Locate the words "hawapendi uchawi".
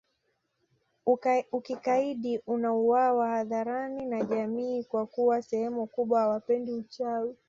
6.21-7.35